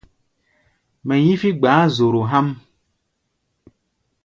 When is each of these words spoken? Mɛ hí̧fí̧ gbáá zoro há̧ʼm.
Mɛ 1.05 1.15
hí̧fí̧ 1.25 1.51
gbáá 1.59 1.83
zoro 1.95 2.21
há̧ʼm. 2.31 2.47